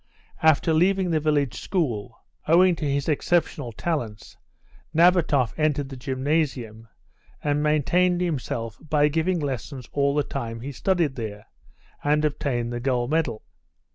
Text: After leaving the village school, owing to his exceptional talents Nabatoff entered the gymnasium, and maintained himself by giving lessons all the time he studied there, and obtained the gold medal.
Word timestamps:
After 0.41 0.73
leaving 0.73 1.11
the 1.11 1.19
village 1.19 1.61
school, 1.61 2.17
owing 2.47 2.75
to 2.77 2.89
his 2.91 3.07
exceptional 3.07 3.71
talents 3.71 4.35
Nabatoff 4.95 5.53
entered 5.59 5.89
the 5.89 5.95
gymnasium, 5.95 6.87
and 7.43 7.61
maintained 7.61 8.19
himself 8.19 8.79
by 8.81 9.09
giving 9.09 9.39
lessons 9.39 9.87
all 9.91 10.15
the 10.15 10.23
time 10.23 10.61
he 10.61 10.71
studied 10.71 11.17
there, 11.17 11.45
and 12.03 12.25
obtained 12.25 12.73
the 12.73 12.79
gold 12.79 13.11
medal. 13.11 13.43